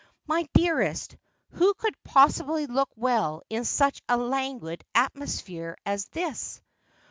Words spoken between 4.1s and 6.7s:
languid atmosphere as this